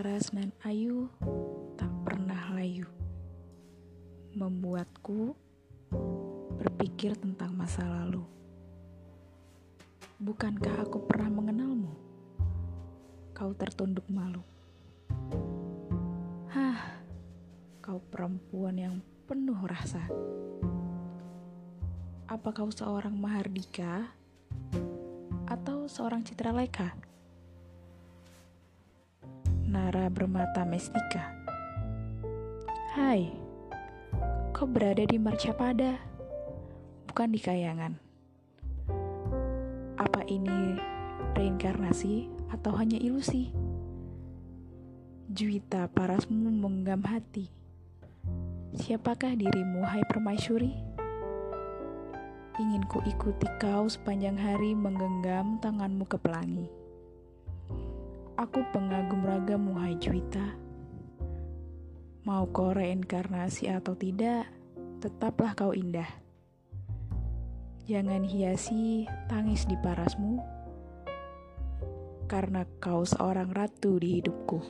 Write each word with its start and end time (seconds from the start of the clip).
Aras 0.00 0.32
dan 0.32 0.48
Ayu 0.64 1.12
tak 1.76 1.92
pernah 2.08 2.56
layu 2.56 2.88
Membuatku 4.32 5.36
berpikir 6.56 7.20
tentang 7.20 7.52
masa 7.52 7.84
lalu 7.84 8.24
Bukankah 10.16 10.88
aku 10.88 11.04
pernah 11.04 11.28
mengenalmu? 11.28 11.92
Kau 13.36 13.52
tertunduk 13.52 14.08
malu 14.08 14.40
Hah, 16.48 17.04
kau 17.84 18.00
perempuan 18.00 18.80
yang 18.80 19.04
penuh 19.28 19.60
rasa 19.68 20.00
Apa 22.24 22.56
kau 22.56 22.72
seorang 22.72 23.12
Mahardika? 23.20 24.16
Atau 25.44 25.92
seorang 25.92 26.24
Citra 26.24 26.56
leka? 26.56 27.09
Nara 29.70 30.10
bermata 30.10 30.66
mestika. 30.66 31.30
Hai, 32.90 33.30
kau 34.50 34.66
berada 34.66 35.06
di 35.06 35.14
Marcapada, 35.14 35.94
bukan 37.06 37.30
di 37.30 37.38
Kayangan. 37.38 37.94
Apa 39.94 40.26
ini 40.26 40.74
reinkarnasi 41.38 42.26
atau 42.50 42.74
hanya 42.82 42.98
ilusi? 42.98 43.54
Juwita 45.30 45.86
parasmu 45.86 46.50
menggam 46.50 47.06
hati. 47.06 47.46
Siapakah 48.74 49.38
dirimu, 49.38 49.86
hai 49.86 50.02
permaisuri? 50.10 50.74
Ingin 52.58 52.82
ku 52.90 52.98
ikuti 53.06 53.46
kau 53.62 53.86
sepanjang 53.86 54.34
hari 54.34 54.74
menggenggam 54.74 55.62
tanganmu 55.62 56.10
ke 56.10 56.18
pelangi. 56.18 56.89
Aku 58.40 58.64
pengagum 58.72 59.20
ragamu, 59.20 59.76
hai 59.76 60.00
Juwita. 60.00 60.56
Mau 62.24 62.48
kau 62.48 62.72
reinkarnasi 62.72 63.68
atau 63.68 63.92
tidak, 63.92 64.48
tetaplah 65.04 65.52
kau 65.52 65.76
indah. 65.76 66.08
Jangan 67.84 68.24
hiasi 68.24 69.04
tangis 69.28 69.68
di 69.68 69.76
parasmu, 69.76 70.40
karena 72.32 72.64
kau 72.80 73.04
seorang 73.04 73.52
ratu 73.52 74.00
di 74.00 74.24
hidupku. 74.24 74.64